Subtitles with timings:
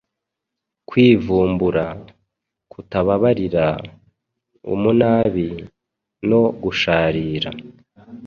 [0.89, 1.85] kwivumbura,
[2.71, 3.67] kutababarira,
[4.73, 5.49] umunabi
[6.29, 7.49] no gusharira.